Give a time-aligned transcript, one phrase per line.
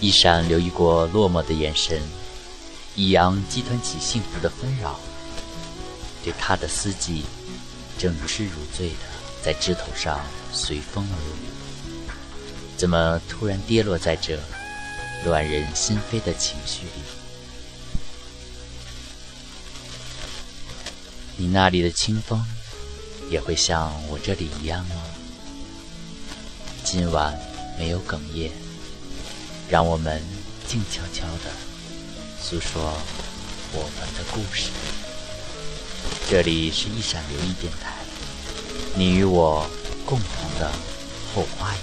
[0.00, 2.00] 一闪留意过落寞的眼神，
[2.94, 4.98] 一阳激湍起幸福的纷扰。
[6.22, 7.24] 对他的思记，
[7.98, 8.94] 正如痴如醉的
[9.42, 10.20] 在枝头上
[10.52, 12.12] 随风而舞。
[12.76, 14.38] 怎么突然跌落在这
[15.24, 16.90] 乱人心扉的情绪里？
[21.36, 22.44] 你那里的清风，
[23.30, 24.96] 也会像我这里一样吗？
[26.84, 27.36] 今晚
[27.78, 28.50] 没有哽咽，
[29.70, 30.22] 让我们
[30.66, 31.50] 静悄悄地
[32.40, 32.82] 诉说
[33.74, 34.70] 我们的故事。
[36.30, 37.92] 这里是一闪留意电台，
[38.96, 39.68] 你与我
[40.06, 40.26] 共同
[40.58, 40.72] 的
[41.34, 41.78] 后花园。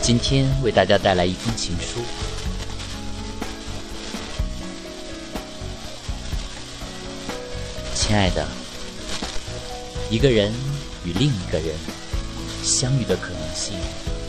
[0.00, 2.00] 今天为大家带来一封情书。
[8.14, 8.46] 亲爱的，
[10.08, 10.52] 一个人
[11.04, 11.74] 与另一个人
[12.62, 13.74] 相遇的可能性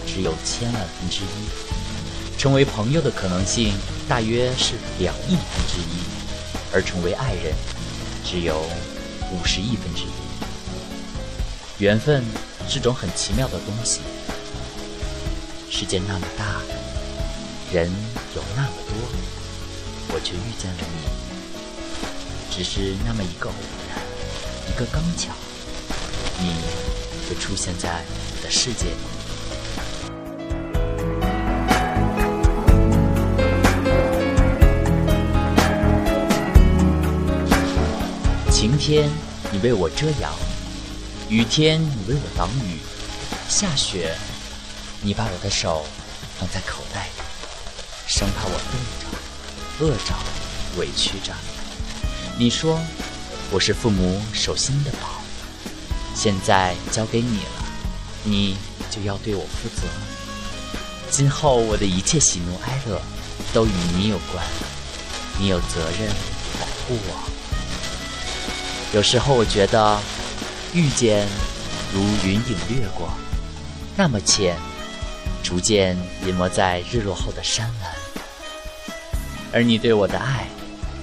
[0.07, 3.75] 只有千万分之一，成为朋友的可能性
[4.09, 6.01] 大约是两亿分之一，
[6.73, 7.53] 而成为爱人
[8.25, 8.59] 只有
[9.31, 10.09] 五十亿分之一。
[11.77, 12.23] 缘分
[12.67, 13.99] 是种很奇妙的东西。
[15.69, 16.59] 世界那么大，
[17.71, 17.87] 人
[18.35, 21.24] 有那么多，我却遇见了你。
[22.57, 23.55] 只是那么一个偶
[23.89, 23.99] 然，
[24.69, 25.33] 一个刚巧，
[26.39, 26.55] 你
[27.29, 28.01] 就出现在
[28.37, 28.95] 我的世界里。
[38.49, 39.09] 晴天，
[39.51, 40.31] 你为我遮阳；
[41.27, 42.79] 雨天，你为我挡雨；
[43.49, 44.15] 下雪。
[45.01, 45.85] 你把我的手
[46.39, 47.11] 放在口袋里，
[48.07, 49.07] 生怕我冻着、
[49.85, 50.15] 饿着、
[50.79, 51.33] 委屈着。
[52.37, 52.77] 你说
[53.49, 55.21] 我是父母手心的宝，
[56.13, 57.65] 现在交给你了，
[58.25, 58.57] 你
[58.91, 59.83] 就要对我负责。
[61.09, 63.01] 今后我的一切喜怒哀乐
[63.53, 64.45] 都与你有关，
[65.39, 66.09] 你有责任
[66.59, 67.31] 保护我。
[68.93, 69.97] 有时候我觉得
[70.73, 71.25] 遇见
[71.93, 73.09] 如云影掠过，
[73.95, 74.57] 那么浅。
[75.41, 75.95] 逐渐
[76.25, 77.87] 隐没在日落后的山峦，
[79.53, 80.47] 而你对我的爱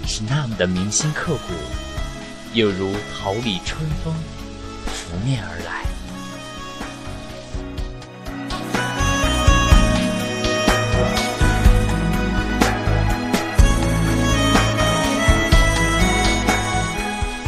[0.06, 1.54] 是那么的铭心刻骨，
[2.52, 4.14] 又如桃李春风
[4.86, 5.82] 拂面而来。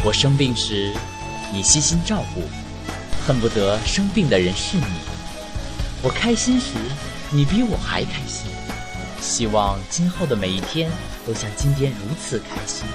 [0.03, 0.93] 我生病时，
[1.51, 2.41] 你悉心照顾，
[3.25, 4.83] 恨不得生病的人是你。
[6.01, 6.73] 我开心时，
[7.31, 8.54] 你比我还开心。
[9.25, 10.89] 希望今后的每一天
[11.25, 12.85] 都像今天如此开心。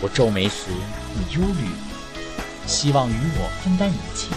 [0.00, 0.70] 我皱眉时，
[1.14, 1.68] 你忧虑，
[2.66, 4.34] 希望与我分担一切。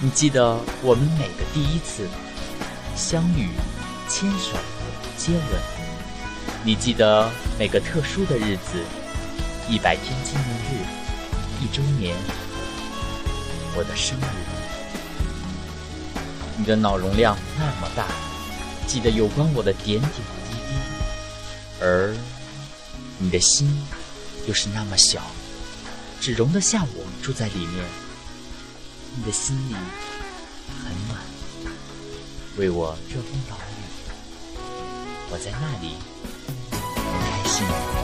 [0.00, 2.08] 你记得我们每个第一次
[2.96, 3.50] 相遇、
[4.08, 4.58] 牵手、
[5.16, 5.62] 接吻。
[6.64, 8.82] 你记得每个特殊的日子，
[9.68, 10.84] 一百天纪念日、
[11.62, 12.16] 一周年、
[13.76, 14.24] 我的生日。
[16.58, 18.06] 你的脑容量那么大，
[18.92, 20.74] 记得有关我的点点滴滴，
[21.80, 22.14] 而
[23.16, 23.66] 你的心
[24.46, 25.22] 又是那么小，
[26.20, 27.82] 只容得下我住在里面。
[29.16, 29.72] 你的心里
[30.84, 31.18] 很暖，
[32.58, 33.80] 为我遮风挡雨，
[35.30, 35.96] 我在那里
[36.70, 36.78] 很
[37.18, 38.01] 开心。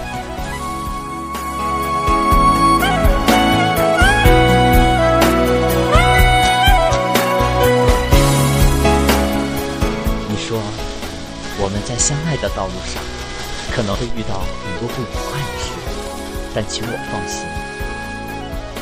[12.08, 13.04] 相爱的道路上，
[13.70, 15.68] 可能会遇到很多不愉快的事，
[16.54, 17.44] 但请我放心，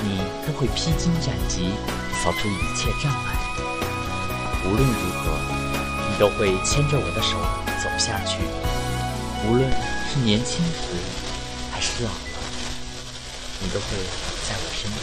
[0.01, 1.75] 你都会披荆斩棘，
[2.23, 3.35] 扫除一切障碍。
[4.65, 5.35] 无论如何，
[6.09, 7.35] 你都会牵着我的手
[7.83, 8.39] 走下去。
[9.49, 9.69] 无论
[10.07, 10.95] 是年轻时，
[11.73, 12.17] 还是老了，
[13.59, 13.87] 你都会
[14.47, 14.89] 在我身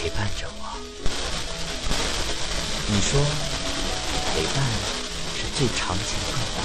[0.00, 0.64] 陪伴着我。
[2.88, 3.20] 你说，
[5.58, 6.62] 最长情告白，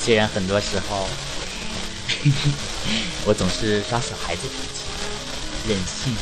[0.00, 1.08] 虽然很多时候，
[3.26, 4.84] 我总是耍小孩子脾气，
[5.68, 6.14] 任性，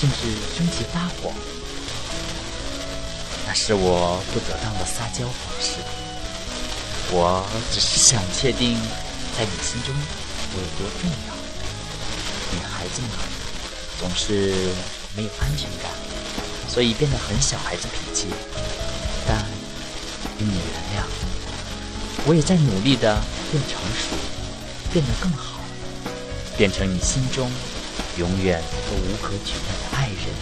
[0.00, 0.16] 甚至
[0.56, 1.30] 生气发火，
[3.46, 5.76] 那是我不得当的撒娇方式。
[7.10, 8.74] 我只是想确定，
[9.36, 9.94] 在你心中
[10.54, 11.34] 我有多重要。
[12.56, 13.20] 女孩子嘛，
[14.00, 14.72] 总是
[15.14, 15.92] 没有安全感，
[16.66, 18.28] 所以变得很小孩子脾气，
[20.42, 20.64] 请你原
[20.98, 21.06] 谅，
[22.26, 23.16] 我也在努力的
[23.52, 24.16] 变成熟，
[24.92, 25.60] 变得更好，
[26.56, 27.48] 变成你心中
[28.16, 28.60] 永远
[28.90, 30.34] 都无可取代的爱人。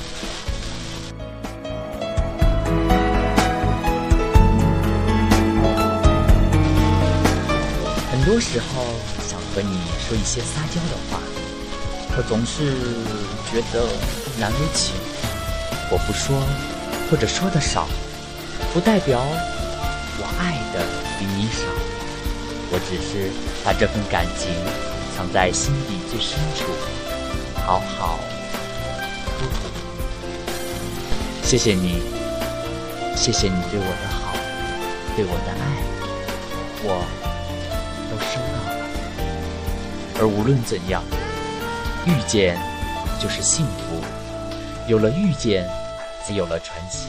[8.11, 8.87] 很多时候
[9.29, 11.21] 想和你说一些撒娇的话，
[12.17, 12.73] 可总是
[13.53, 13.87] 觉得
[14.39, 14.95] 难为情。
[15.91, 16.43] 我不说，
[17.11, 17.87] 或者说的少，
[18.73, 19.21] 不代表
[20.21, 20.85] 我爱的
[21.19, 21.65] 比你少。
[22.71, 23.33] 我只是
[23.65, 24.53] 把这份感情
[25.17, 26.71] 藏在心底最深处，
[27.57, 28.21] 好好
[29.39, 29.67] 呵护。
[31.43, 32.03] 谢谢你，
[33.17, 34.37] 谢谢你对我的好，
[35.17, 35.83] 对我的爱，
[36.85, 37.03] 我
[38.11, 38.79] 都收到了。
[40.21, 41.03] 而无论怎样，
[42.07, 42.57] 遇见
[43.19, 44.05] 就是幸福，
[44.87, 45.67] 有了遇见。
[46.23, 47.07] 才有了传奇，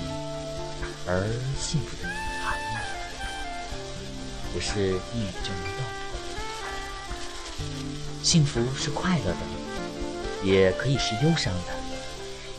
[1.06, 1.28] 而
[1.60, 2.08] 幸福的
[4.54, 5.84] 不是一语就能懂。
[8.24, 9.38] 幸福是快乐的，
[10.44, 11.74] 也可以是忧伤的，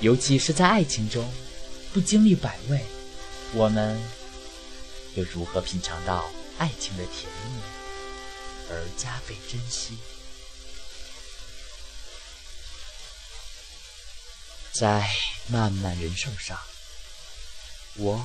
[0.00, 1.32] 尤其是在爱情中，
[1.92, 2.84] 不经历百味，
[3.52, 4.00] 我们
[5.14, 6.24] 又如何品尝到
[6.58, 7.60] 爱情的甜蜜
[8.70, 9.98] 而加倍珍惜？
[14.72, 15.08] 在
[15.48, 16.58] 漫漫人生上，
[17.96, 18.24] 我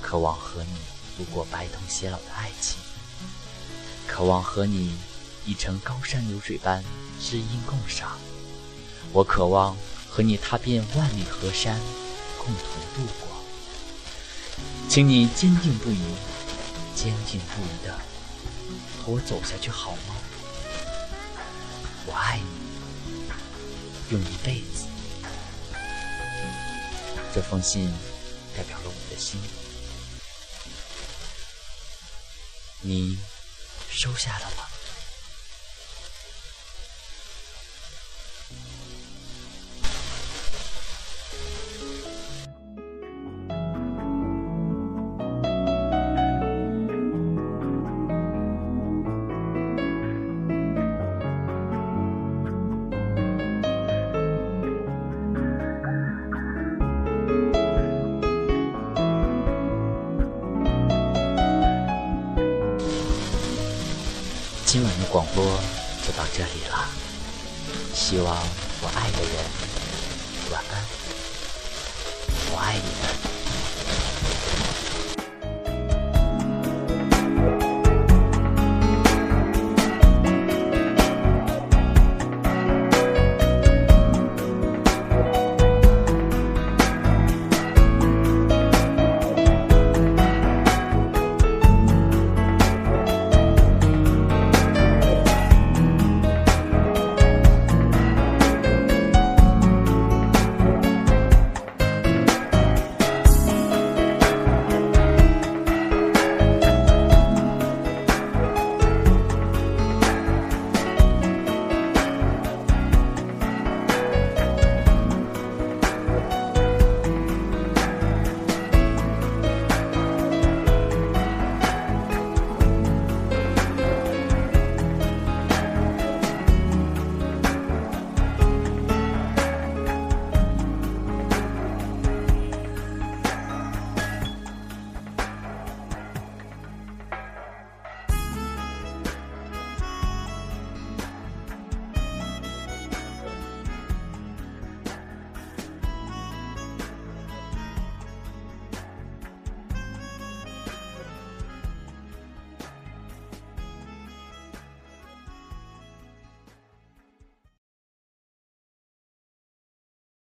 [0.00, 0.76] 渴望和你
[1.16, 2.78] 度过白头偕老的爱情，
[4.06, 4.96] 渴望和你
[5.44, 6.82] 一程高山流水般
[7.20, 8.18] 知音共赏。
[9.12, 9.76] 我渴望
[10.08, 11.78] 和你踏遍万里河山，
[12.38, 12.64] 共同
[12.94, 13.28] 度过。
[14.88, 16.00] 请你坚定不移、
[16.94, 17.94] 坚定不移的
[19.04, 20.14] 和我走下去，好吗？
[22.06, 23.22] 我爱你，
[24.10, 24.86] 用一辈子。
[27.34, 27.90] 这封信
[28.56, 29.40] 代表了我的心，
[32.82, 33.16] 你
[33.90, 34.71] 收下了吗？
[65.12, 65.44] 广播
[66.06, 66.88] 就到这里了，
[67.94, 68.34] 希望
[68.80, 69.44] 我爱的人
[70.50, 70.82] 晚安，
[72.50, 73.11] 我爱你们。